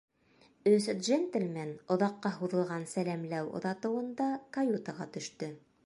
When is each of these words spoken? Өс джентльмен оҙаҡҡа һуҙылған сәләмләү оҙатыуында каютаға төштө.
Өс 0.69 0.87
джентльмен 1.01 1.75
оҙаҡҡа 1.97 2.33
һуҙылған 2.39 2.89
сәләмләү 2.95 3.53
оҙатыуында 3.61 4.31
каютаға 4.59 5.13
төштө. 5.19 5.57